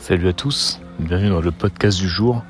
[0.00, 2.42] Salut à tous, bienvenue dans le podcast du jour.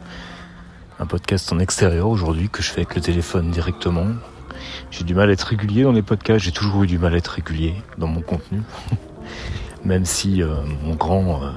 [1.00, 4.06] Un podcast en extérieur aujourd'hui que je fais avec le téléphone directement.
[4.92, 7.16] J'ai du mal à être régulier dans les podcasts, j'ai toujours eu du mal à
[7.16, 8.62] être régulier dans mon contenu.
[9.84, 11.50] Même si euh, mon grand euh,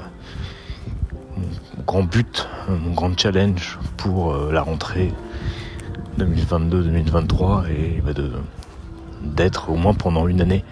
[1.77, 5.13] mon grand but, mon grand challenge pour euh, la rentrée
[6.17, 8.13] 2022-2023 est bah,
[9.21, 10.63] d'être au moins pendant une année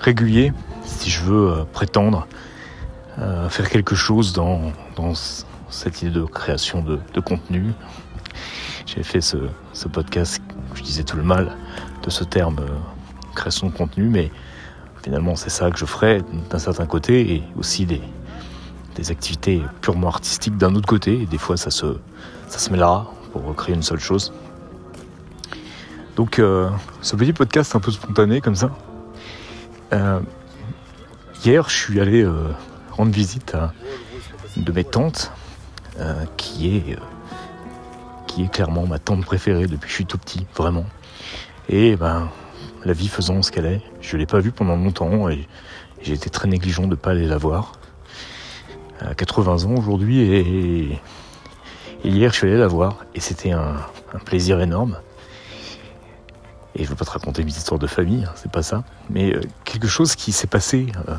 [0.00, 0.52] régulier
[0.84, 2.26] si je veux euh, prétendre
[3.18, 4.72] euh, faire quelque chose dans,
[5.70, 7.72] cette idée de création de, contenu.
[8.86, 9.36] J'ai fait ce,
[9.88, 10.42] podcast,
[10.74, 11.56] je disais tout le mal
[12.02, 12.68] de ce terme euh,
[13.34, 14.30] création de contenu, mais
[15.02, 18.00] finalement c'est ça que je ferai d'un certain côté et aussi des,
[19.10, 21.22] activités purement artistiques d'un autre côté.
[21.22, 21.98] Et des fois ça se,
[22.48, 24.32] ça se mêlera pour créer une seule chose.
[26.16, 26.68] Donc euh,
[27.00, 28.70] ce petit podcast un peu spontané comme ça.
[29.92, 30.20] Euh,
[31.44, 32.24] hier je suis allé
[32.94, 33.56] euh, rendre visite
[34.56, 35.32] une de mes tantes
[35.98, 36.98] euh, qui est
[38.26, 40.86] qui est clairement ma tante préférée depuis que je suis tout petit, vraiment.
[41.68, 42.28] Et ben
[42.84, 45.46] la vie faisant ce qu'elle est, je l'ai pas vue pendant longtemps et
[46.02, 47.72] j'ai été très négligent de ne pas aller la voir.
[49.00, 51.00] À 80 ans aujourd'hui et,
[52.04, 53.76] hier je suis allé la voir et c'était un,
[54.24, 54.98] plaisir énorme.
[56.76, 58.82] Et je veux pas te raconter mes histoires de famille, hein, c'est pas ça.
[59.08, 61.14] Mais euh, quelque chose qui s'est passé euh,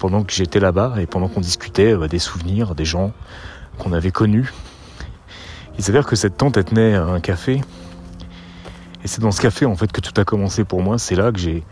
[0.00, 3.12] pendant que j'étais là-bas et pendant qu'on discutait euh, des souvenirs, des gens
[3.78, 4.52] qu'on avait connus.
[5.78, 7.60] Il s'avère que cette tante tenait un café.
[9.04, 10.98] Et c'est dans ce café en fait que tout a commencé pour moi.
[10.98, 11.62] C'est là que j'ai.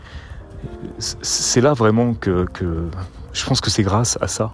[0.99, 2.47] C'est là vraiment que.
[3.33, 4.53] Je pense que c'est grâce à ça,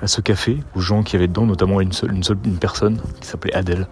[0.00, 2.14] à ce café, aux gens qui avaient dedans, notamment une seule,
[2.60, 3.88] personne qui s'appelait Adèle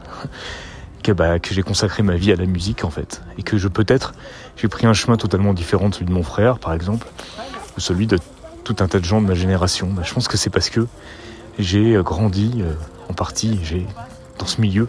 [1.02, 3.22] que, bah, que j'ai consacré ma vie à la musique en fait.
[3.38, 4.14] Et que je peut-être
[4.56, 7.08] j'ai pris un chemin totalement différent de celui de mon frère par exemple,
[7.76, 8.18] ou celui de
[8.64, 9.88] tout un tas de gens de ma génération.
[9.90, 10.86] Bah, je pense que c'est parce que
[11.58, 12.74] j'ai grandi euh,
[13.08, 13.58] en partie
[14.38, 14.88] dans ce milieu,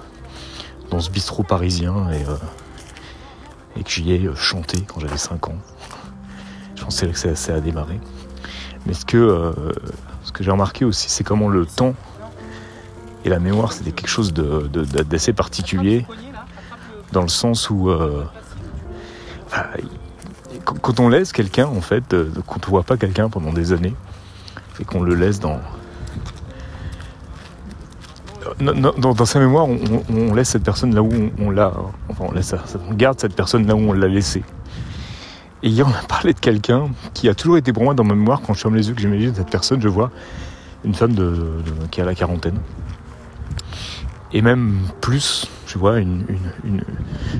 [0.90, 5.56] dans ce bistrot parisien et, euh, que j'y ai chanté quand j'avais 5 ans.
[6.76, 8.00] Je pense que c'est ça a démarré.
[8.86, 9.54] Mais ce que, euh,
[10.34, 11.94] que j'ai remarqué aussi, c'est comment le temps
[13.24, 16.06] et la mémoire, c'était quelque chose d'assez particulier,
[17.12, 18.24] dans le sens où, euh,
[20.64, 23.94] quand on laisse quelqu'un, en fait, euh, quand on voit pas quelqu'un pendant des années,
[24.80, 25.60] et qu'on le laisse dans,
[28.60, 31.74] dans, sa mémoire, on, laisse cette personne là où on, l'a,
[32.10, 32.56] enfin, on laisse,
[32.90, 34.44] on garde cette personne là où on l'a laissée.
[35.64, 38.16] Et hier, on a parlé de quelqu'un qui a toujours été pour moi dans ma
[38.16, 38.42] mémoire.
[38.42, 40.10] Quand je ferme les yeux, que j'imagine cette personne, je vois
[40.84, 42.60] une femme de, de, qui a la quarantaine
[44.34, 46.24] et même plus, tu vois, une,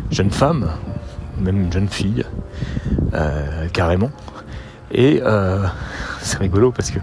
[0.10, 0.70] jeune femme,
[1.40, 2.26] même une jeune fille,
[3.14, 4.12] euh, carrément.
[4.92, 5.66] Et euh,
[6.22, 7.00] c'est rigolo parce que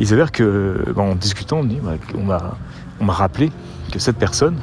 [0.00, 1.60] il s'avère que, en discutant,
[2.14, 2.56] on m'a
[3.00, 3.52] on m'a rappelé
[3.92, 4.56] que cette personne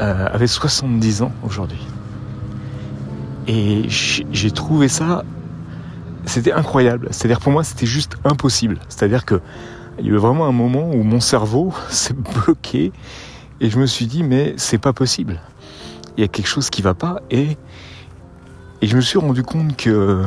[0.00, 1.86] euh, avait 70 ans aujourd'hui.
[3.46, 5.24] Et j'ai trouvé ça,
[6.26, 7.08] c'était incroyable.
[7.10, 8.78] C'est-à-dire pour moi, c'était juste impossible.
[8.88, 9.40] C'est-à-dire que
[9.98, 12.92] il y a eu vraiment un moment où mon cerveau s'est bloqué
[13.60, 15.38] et je me suis dit mais c'est pas possible.
[16.16, 17.20] Il y a quelque chose qui va pas.
[17.30, 17.56] Et
[18.82, 20.22] je me suis rendu compte que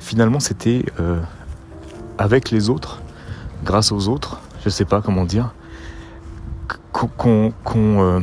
[0.00, 1.20] finalement c'était euh,
[2.18, 3.02] avec les autres,
[3.64, 5.52] grâce aux autres, je sais pas comment dire,
[7.26, 8.20] euh,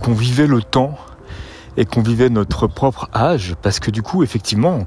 [0.00, 0.96] qu'on vivait le temps
[1.76, 3.54] et qu'on vivait notre propre âge.
[3.60, 4.86] Parce que du coup effectivement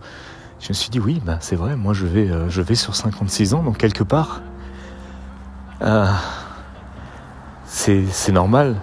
[0.60, 2.96] je me suis dit oui, bah, c'est vrai, moi je vais, euh, je vais sur
[2.96, 4.42] 56 ans, donc quelque part,
[7.66, 8.76] c'est normal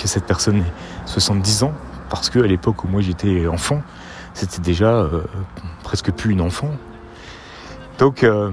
[0.00, 0.72] que cette personne ait
[1.06, 1.72] 70 ans,
[2.08, 3.82] parce qu'à l'époque où moi j'étais enfant,
[4.34, 5.22] c'était déjà euh,
[5.82, 6.70] presque plus une enfant.
[7.98, 8.50] Donc, euh,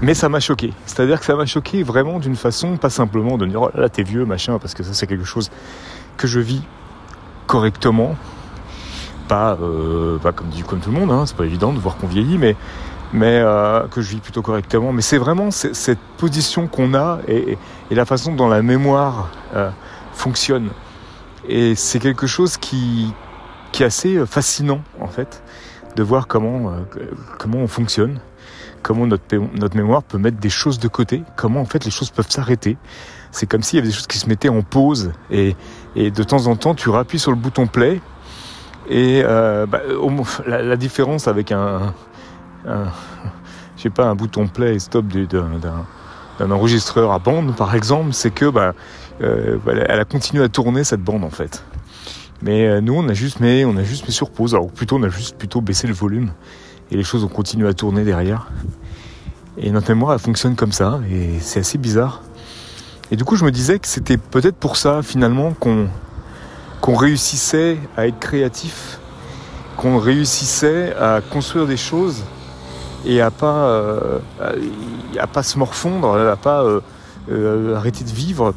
[0.00, 0.72] mais ça m'a choqué.
[0.86, 4.02] C'est-à-dire que ça m'a choqué vraiment d'une façon, pas simplement de dire oh là t'es
[4.02, 5.50] vieux, machin, parce que ça c'est quelque chose
[6.16, 6.62] que je vis
[7.46, 8.16] correctement,
[9.28, 12.38] pas, euh, pas comme, tout le monde, hein, c'est pas évident de voir qu'on vieillit,
[12.38, 12.56] mais,
[13.12, 14.92] mais euh, que je vis plutôt correctement.
[14.92, 17.58] Mais c'est vraiment cette position qu'on a et,
[17.90, 19.70] la façon dont la mémoire euh,
[20.12, 20.70] fonctionne.
[21.48, 23.12] Et c'est quelque chose qui,
[23.72, 25.42] qui est assez fascinant, en fait,
[25.96, 27.04] de voir comment, euh,
[27.38, 28.20] comment on fonctionne,
[28.82, 32.10] comment notre, notre mémoire peut mettre des choses de côté, comment en fait les choses
[32.10, 32.76] peuvent s'arrêter.
[33.30, 35.56] C'est comme s'il y avait des choses qui se mettaient en pause et,
[35.96, 38.00] et de temps en temps tu rappuies sur le bouton play
[38.88, 39.80] et euh, bah,
[40.46, 41.94] la, différence avec un,
[42.66, 42.86] un
[43.82, 48.30] je sais pas, un bouton play et stop d'un enregistreur à bande, par exemple, c'est
[48.30, 48.74] que bah,
[49.22, 51.64] euh, elle a continué à tourner cette bande en fait.
[52.42, 54.54] Mais euh, nous, on a juste mis, on a juste mis sur pause.
[54.54, 56.30] Alors plutôt, on a juste plutôt baissé le volume
[56.92, 58.52] et les choses ont continué à tourner derrière.
[59.58, 62.22] Et notre mémoire, elle fonctionne comme ça, et c'est assez bizarre.
[63.10, 65.88] Et du coup, je me disais que c'était peut-être pour ça, finalement, qu'on
[66.80, 69.00] qu'on réussissait à être créatif,
[69.76, 72.24] qu'on réussissait à construire des choses
[73.04, 74.18] et à pas, euh,
[75.18, 76.80] à, pas se morfondre, à pas euh,
[77.30, 78.54] euh, arrêter de vivre,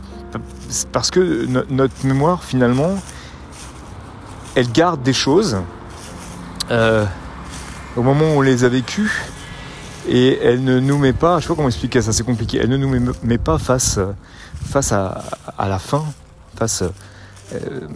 [0.91, 2.95] parce que notre mémoire, finalement,
[4.55, 5.57] elle garde des choses
[6.69, 9.11] au moment où on les a vécues
[10.07, 12.69] et elle ne nous met pas, je sais pas comment expliquer ça, c'est compliqué, elle
[12.69, 13.99] ne nous met, pas face,
[14.69, 15.23] face à,
[15.59, 16.03] la fin,
[16.57, 16.83] face
[17.53, 17.87] euh,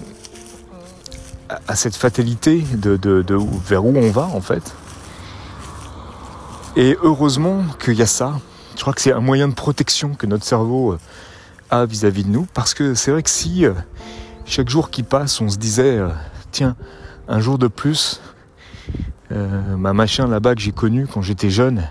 [1.68, 3.38] à cette fatalité de, de, de,
[3.68, 4.74] vers où on va en fait.
[6.80, 8.40] Et heureusement qu'il y a ça.
[8.78, 11.00] Je crois que c'est un moyen de protection que notre cerveau euh,
[11.70, 13.74] a vis-à-vis de nous, parce que c'est vrai que si euh,
[14.46, 16.00] chaque jour qui passe, on se disait,
[16.52, 16.78] tiens,
[17.28, 18.22] un jour de plus,
[19.34, 21.84] euh, ma machin là-bas que j'ai connue quand j'étais jeune,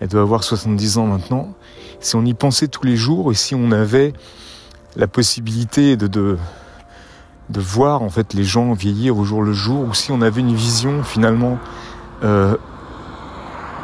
[0.00, 1.52] elle doit avoir 70 ans maintenant.
[2.00, 4.14] Si on y pensait tous les jours et si on avait
[4.96, 6.38] la possibilité de, de,
[7.50, 10.54] voir en fait les gens vieillir au jour le jour, ou si on avait une
[10.54, 11.58] vision finalement
[12.24, 12.56] euh,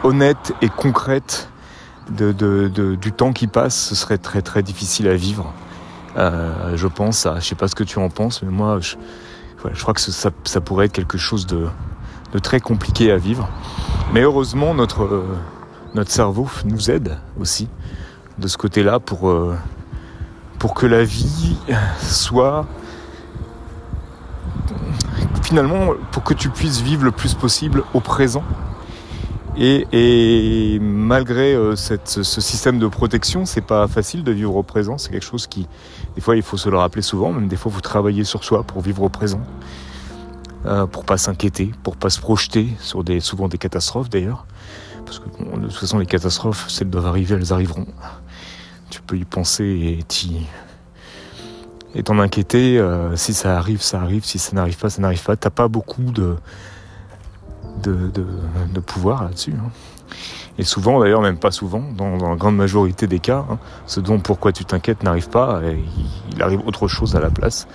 [0.05, 1.51] honnête et concrète
[2.11, 5.53] du temps qui passe, ce serait très très difficile à vivre.
[6.17, 8.97] Euh, je pense, à, je sais pas ce que tu en penses, mais moi, je,
[9.81, 11.69] crois que ça, pourrait être quelque chose de,
[12.43, 13.49] très compliqué à vivre.
[14.13, 17.69] Mais heureusement, notre, euh, cerveau nous aide aussi
[18.39, 19.55] de ce côté-là euh,
[20.59, 21.57] pour que la vie
[22.01, 22.67] soit
[25.43, 28.45] finalement pour que tu puisses vivre le plus possible au présent.
[29.61, 34.99] Et, malgré euh, ce système de protection, c'est pas facile de vivre au présent.
[34.99, 35.67] C'est quelque chose qui,
[36.15, 37.33] des fois, il faut se le rappeler souvent.
[37.33, 39.41] Même des fois, vous travaillez sur soi pour vivre au présent.
[40.67, 44.47] Euh, pour pas s'inquiéter, pour pas se projeter sur des, souvent des catastrophes d'ailleurs.
[45.05, 47.87] Parce que de toute façon, les catastrophes, si elles doivent arriver, elles arriveront.
[48.91, 49.99] Tu peux y penser.
[51.95, 55.23] Et t'en inquiéter, euh, si ça arrive, ça arrive, si ça n'arrive pas, ça n'arrive
[55.23, 55.37] pas.
[55.37, 56.37] T'as pas beaucoup de,
[57.83, 59.55] de, pouvoir là-dessus.
[59.59, 59.71] Hein.
[60.59, 64.19] Et souvent, d'ailleurs, même pas souvent, dans, la grande majorité des cas, hein, ce dont
[64.19, 65.79] pourquoi tu t'inquiètes n'arrive pas, et
[66.33, 67.69] il arrive autre chose à la place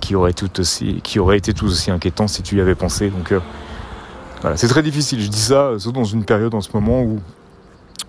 [0.00, 3.08] qui aurait, tout aussi, qui aurait été tout aussi inquiétant si tu y avais pensé.
[3.08, 3.40] Donc euh,
[4.42, 5.20] voilà, c'est très difficile.
[5.20, 7.20] Je dis ça surtout dans une période en ce moment où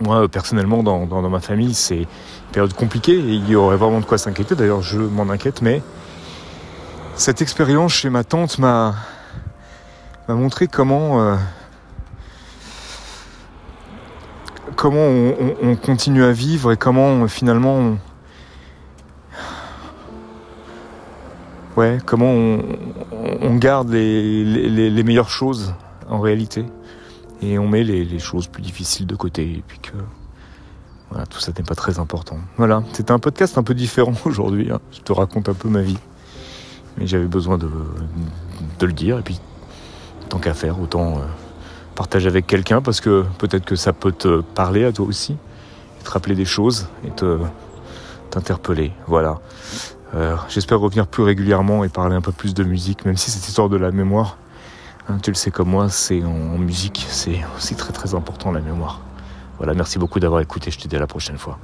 [0.01, 4.01] moi personnellement dans, dans, ma famille c'est une période compliquée et il y aurait vraiment
[4.01, 4.55] de quoi s'inquiéter.
[4.55, 5.81] D'ailleurs je m'en inquiète, mais
[7.15, 8.95] cette expérience chez ma tante m'a
[10.27, 11.35] m'a montré comment euh,
[14.75, 17.97] comment on, on, continue à vivre et comment finalement on,
[21.77, 25.73] ouais, comment on, garde les, meilleures choses
[26.09, 26.65] en réalité
[27.41, 29.93] et on met les, choses plus difficiles de côté et puis que
[31.09, 32.39] voilà, tout ça n'est pas très important.
[32.57, 34.71] Voilà, c'était un podcast un peu différent aujourd'hui.
[34.71, 34.79] Hein.
[34.91, 35.97] Je te raconte un peu ma vie,
[36.97, 37.69] mais j'avais besoin de,
[38.81, 39.39] le dire et puis
[40.29, 41.21] tant qu'à faire, autant euh,
[41.95, 45.37] partager avec quelqu'un parce que peut-être que ça peut te parler à toi aussi,
[46.03, 47.39] te rappeler des choses et te
[48.31, 48.91] t'interpeller.
[49.07, 49.39] Voilà.
[50.13, 53.47] Euh, j'espère revenir plus régulièrement et parler un peu plus de musique, même si cette
[53.47, 54.37] histoire de la mémoire,
[55.09, 58.61] hein, tu le sais comme moi, c'est en, musique, c'est aussi très très important la
[58.61, 59.01] mémoire.
[59.57, 61.57] Voilà, merci beaucoup d'avoir écouté, je te dis à la prochaine fois.